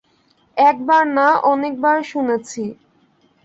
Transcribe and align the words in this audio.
একবার 0.57 1.03
না, 1.17 1.27
অনেক 1.43 1.73
বার 1.81 1.99
শুনেছি। 2.03 2.63